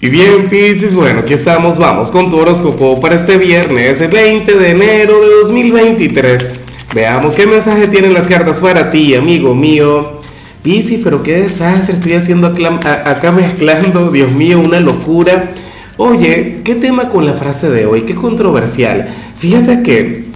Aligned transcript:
Y 0.00 0.10
bien, 0.10 0.48
Pisces, 0.48 0.94
bueno, 0.94 1.20
aquí 1.20 1.32
estamos, 1.34 1.76
vamos 1.76 2.12
con 2.12 2.30
tu 2.30 2.38
horóscopo 2.38 3.00
para 3.00 3.16
este 3.16 3.36
viernes, 3.36 4.00
el 4.00 4.12
20 4.12 4.56
de 4.56 4.70
enero 4.70 5.20
de 5.20 5.34
2023. 5.42 6.46
Veamos 6.94 7.34
qué 7.34 7.46
mensaje 7.46 7.88
tienen 7.88 8.14
las 8.14 8.28
cartas 8.28 8.60
para 8.60 8.92
ti, 8.92 9.16
amigo 9.16 9.56
mío. 9.56 10.20
Pisces, 10.62 11.00
pero 11.02 11.24
qué 11.24 11.40
desastre 11.40 11.94
estoy 11.94 12.12
haciendo 12.12 12.46
acá 12.46 13.32
mezclando, 13.32 14.10
Dios 14.12 14.30
mío, 14.30 14.60
una 14.60 14.78
locura. 14.78 15.50
Oye, 15.96 16.60
¿qué 16.62 16.76
tema 16.76 17.08
con 17.08 17.26
la 17.26 17.32
frase 17.32 17.68
de 17.68 17.86
hoy? 17.86 18.02
Qué 18.02 18.14
controversial. 18.14 19.08
Fíjate 19.36 19.82
que, 19.82 20.26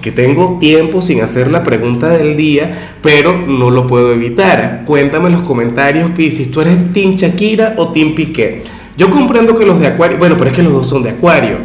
que 0.00 0.12
tengo 0.12 0.58
tiempo 0.60 1.02
sin 1.02 1.20
hacer 1.20 1.50
la 1.50 1.64
pregunta 1.64 2.10
del 2.10 2.36
día, 2.36 2.94
pero 3.02 3.36
no 3.36 3.70
lo 3.70 3.88
puedo 3.88 4.12
evitar. 4.12 4.82
Cuéntame 4.86 5.30
en 5.30 5.32
los 5.32 5.42
comentarios, 5.42 6.12
Pisces, 6.12 6.52
¿tú 6.52 6.60
eres 6.60 6.92
Team 6.92 7.16
Shakira 7.16 7.74
o 7.76 7.88
Team 7.88 8.14
Piqué? 8.14 8.62
Yo 8.96 9.10
comprendo 9.10 9.56
que 9.56 9.66
los 9.66 9.80
de 9.80 9.88
Acuario, 9.88 10.18
bueno, 10.18 10.36
pero 10.36 10.50
es 10.50 10.56
que 10.56 10.62
los 10.62 10.72
dos 10.72 10.88
son 10.88 11.02
de 11.02 11.10
Acuario. 11.10 11.58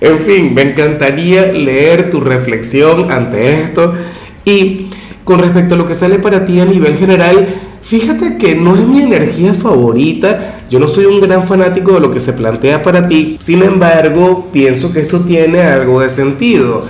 En 0.00 0.18
fin, 0.18 0.52
me 0.54 0.62
encantaría 0.62 1.52
leer 1.52 2.10
tu 2.10 2.20
reflexión 2.20 3.10
ante 3.10 3.60
esto. 3.60 3.94
Y 4.44 4.88
con 5.24 5.38
respecto 5.38 5.74
a 5.74 5.78
lo 5.78 5.86
que 5.86 5.94
sale 5.94 6.18
para 6.18 6.44
ti 6.44 6.60
a 6.60 6.64
nivel 6.64 6.96
general, 6.96 7.54
fíjate 7.80 8.36
que 8.36 8.54
no 8.54 8.74
es 8.74 8.82
mi 8.82 9.02
energía 9.02 9.54
favorita. 9.54 10.58
Yo 10.68 10.80
no 10.80 10.88
soy 10.88 11.06
un 11.06 11.20
gran 11.20 11.46
fanático 11.46 11.92
de 11.92 12.00
lo 12.00 12.10
que 12.10 12.20
se 12.20 12.32
plantea 12.32 12.82
para 12.82 13.06
ti. 13.06 13.36
Sin 13.40 13.62
embargo, 13.62 14.48
pienso 14.52 14.92
que 14.92 15.00
esto 15.00 15.20
tiene 15.20 15.60
algo 15.60 16.00
de 16.00 16.10
sentido. 16.10 16.82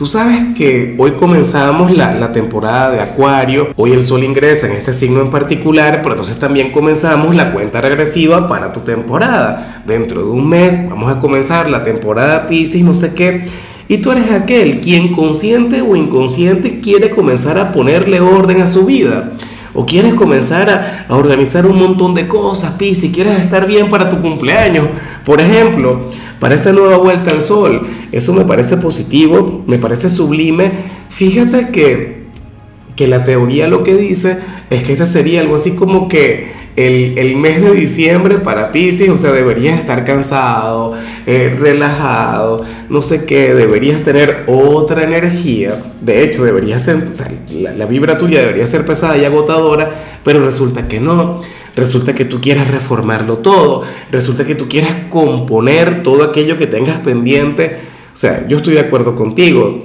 Tú 0.00 0.06
sabes 0.06 0.54
que 0.56 0.94
hoy 0.96 1.10
comenzamos 1.10 1.94
la, 1.94 2.32
temporada 2.32 2.90
de 2.90 3.00
Acuario, 3.00 3.74
hoy 3.76 3.92
el 3.92 4.02
Sol 4.02 4.24
ingresa 4.24 4.66
en 4.66 4.72
este 4.72 4.94
signo 4.94 5.20
en 5.20 5.28
particular, 5.28 6.00
pero 6.02 6.14
entonces 6.14 6.38
también 6.38 6.72
comenzamos 6.72 7.34
la 7.34 7.52
cuenta 7.52 7.82
regresiva 7.82 8.48
para 8.48 8.72
tu 8.72 8.80
temporada. 8.80 9.82
Dentro 9.86 10.22
de 10.22 10.30
un 10.30 10.48
mes 10.48 10.88
vamos 10.88 11.12
a 11.12 11.18
comenzar 11.18 11.68
la 11.68 11.84
temporada 11.84 12.48
Pisces, 12.48 12.82
no 12.82 12.94
sé 12.94 13.12
qué. 13.12 13.44
Y 13.88 13.98
tú 13.98 14.12
eres 14.12 14.30
aquel 14.30 14.80
quien 14.80 15.12
consciente 15.12 15.82
o 15.82 15.94
inconsciente 15.94 16.80
quiere 16.80 17.10
comenzar 17.10 17.58
a 17.58 17.70
ponerle 17.70 18.22
orden 18.22 18.62
a 18.62 18.66
su 18.66 18.86
vida. 18.86 19.32
O 19.74 19.84
quieres 19.84 20.14
comenzar 20.14 20.70
a, 20.70 21.04
a 21.10 21.14
organizar 21.14 21.66
un 21.66 21.78
montón 21.78 22.14
de 22.14 22.26
cosas, 22.26 22.72
Pisces, 22.78 23.12
quieres 23.12 23.38
estar 23.38 23.66
bien 23.66 23.90
para 23.90 24.08
tu 24.08 24.18
cumpleaños, 24.22 24.86
por 25.26 25.42
ejemplo 25.42 26.06
para 26.40 26.56
esa 26.56 26.72
nueva 26.72 26.96
vuelta 26.96 27.30
al 27.30 27.42
sol. 27.42 27.86
Eso 28.10 28.32
me 28.32 28.44
parece 28.44 28.78
positivo, 28.78 29.62
me 29.66 29.78
parece 29.78 30.10
sublime. 30.10 30.72
Fíjate 31.10 31.68
que, 31.68 32.24
que 32.96 33.06
la 33.06 33.22
teoría 33.24 33.68
lo 33.68 33.84
que 33.84 33.94
dice 33.94 34.38
es 34.70 34.82
que 34.82 34.94
este 34.94 35.06
sería 35.06 35.42
algo 35.42 35.54
así 35.54 35.72
como 35.72 36.08
que 36.08 36.58
el, 36.76 37.36
mes 37.36 37.60
de 37.60 37.72
diciembre 37.72 38.38
para 38.38 38.72
Pisces, 38.72 39.10
o 39.10 39.18
sea, 39.18 39.32
deberías 39.32 39.78
estar 39.78 40.04
cansado, 40.04 40.94
eh, 41.26 41.54
relajado, 41.58 42.64
no 42.88 43.02
sé 43.02 43.26
qué, 43.26 43.54
deberías 43.54 44.00
tener 44.02 44.44
otra 44.46 45.04
energía. 45.04 45.74
De 46.00 46.22
hecho, 46.22 46.42
deberías 46.44 46.82
ser, 46.82 47.04
la, 47.52 47.74
la 47.74 47.86
vibra 47.86 48.16
tuya 48.16 48.40
debería 48.40 48.66
ser 48.66 48.86
pesada 48.86 49.18
y 49.18 49.24
agotadora, 49.24 49.90
pero 50.24 50.42
resulta 50.42 50.88
que 50.88 51.00
no 51.00 51.40
resulta 51.76 52.14
que 52.14 52.24
tú 52.24 52.40
quieras 52.40 52.68
reformarlo 52.68 53.38
todo, 53.38 53.84
resulta 54.10 54.44
que 54.44 54.54
tú 54.54 54.68
quieras 54.68 54.94
componer 55.08 56.02
todo 56.02 56.24
aquello 56.24 56.56
que 56.56 56.66
tengas 56.66 56.98
pendiente. 56.98 57.78
O 58.12 58.16
sea, 58.16 58.46
yo 58.48 58.58
estoy 58.58 58.74
de 58.74 58.80
acuerdo 58.80 59.14
contigo. 59.14 59.78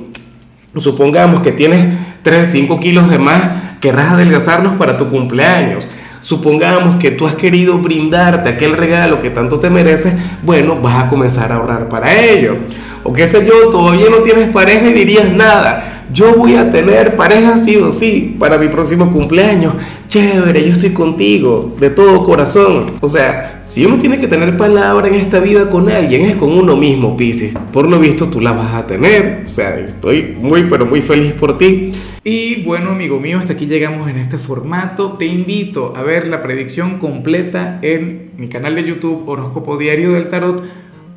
Supongamos 0.76 1.42
que 1.42 1.52
tienes 1.52 1.86
3, 2.24 2.50
5 2.50 2.80
kilos 2.80 3.10
de 3.10 3.20
más, 3.20 3.80
querrás 3.80 4.14
adelgazarlos 4.14 4.74
para 4.74 4.98
tu 4.98 5.10
cumpleaños. 5.10 5.90
Supongamos 6.20 6.98
que 6.98 7.12
tú 7.12 7.28
has 7.28 7.36
querido 7.36 7.78
brindarte 7.78 8.50
aquel 8.50 8.76
regalo 8.76 9.22
que 9.22 9.30
tanto 9.30 9.60
te 9.60 9.70
mereces, 9.70 10.16
bueno, 10.42 10.82
vas 10.82 11.04
a 11.04 11.08
comenzar 11.08 11.52
a 11.52 11.58
ahorrar 11.58 11.88
para 11.88 12.20
ello. 12.20 12.58
O 13.04 13.14
qué 13.14 13.28
sé 13.28 13.46
yo, 13.46 13.70
todavía 13.70 14.08
no 14.10 14.18
tienes 14.18 14.50
pareja 14.50 14.88
y 14.88 14.94
dirías 14.94 15.32
nada 15.32 15.95
yo 16.14 16.36
voy 16.36 16.56
a 16.56 16.72
tener 16.72 17.16
pareja 17.16 17.58
sí 17.58 17.76
o 17.78 17.92
sí 17.92 18.36
para 18.40 18.58
mi 18.58 18.68
próximo 18.68 19.12
cumpleaños. 19.12 19.74
Chévere, 20.08 20.66
yo 20.66 20.74
estoy 20.74 20.92
contigo, 20.92 21.76
de 21.80 21.90
todo 21.90 22.26
corazón. 22.26 22.94
O 23.02 23.08
sea, 23.08 23.64
si 23.66 23.86
uno 23.86 23.98
tiene 23.98 24.20
que 24.20 24.28
tener 24.28 24.58
palabra 24.58 25.08
en 25.08 25.16
esta 25.16 25.40
vida 25.40 25.70
con 25.70 25.90
alguien, 25.90 26.26
es 26.26 26.36
con 26.36 26.52
uno 26.52 26.76
mismo, 26.76 27.18
Pisces. 27.18 27.54
Por 27.74 27.90
lo 27.90 28.00
visto, 28.00 28.28
tú 28.28 28.40
la 28.40 28.52
vas 28.52 28.74
a 28.74 28.88
tener. 28.88 29.44
O 29.46 29.50
sea, 29.50 29.80
estoy 29.80 30.38
muy, 30.40 30.66
pero 30.66 30.86
muy 30.86 31.02
feliz 31.02 31.34
por 31.34 31.58
ti. 31.58 31.92
Y 32.24 32.64
bueno, 32.64 32.92
amigo 32.92 33.20
mío, 33.20 33.38
hasta 33.38 33.54
aquí 33.54 33.66
llegamos 33.66 34.10
en 34.10 34.18
este 34.18 34.38
formato. 34.38 35.14
Te 35.14 35.26
invito 35.26 35.94
a 35.96 36.04
ver 36.04 36.28
la 36.28 36.42
predicción 36.42 36.98
completa 36.98 37.80
en 37.82 38.32
mi 38.38 38.48
canal 38.48 38.76
de 38.76 38.84
YouTube 38.84 39.28
Horóscopo 39.28 39.78
Diario 39.78 40.14
del 40.14 40.30
Tarot 40.30 40.64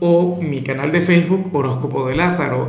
o 0.00 0.38
mi 0.40 0.60
canal 0.60 0.92
de 0.92 1.00
Facebook 1.00 1.50
Horóscopo 1.52 2.08
de 2.08 2.16
Lázaro. 2.16 2.68